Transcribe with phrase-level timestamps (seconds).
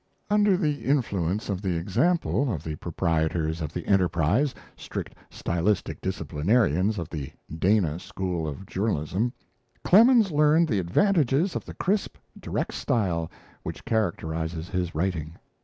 [0.31, 6.97] Under the influence of the example of the proprietors of the 'Enterprise', strict stylistic disciplinarians
[6.97, 9.31] of the Dana school of journalism,
[9.83, 13.29] Clemens learned the advantages of the crisp, direct style
[13.61, 15.35] which characterizes his writing.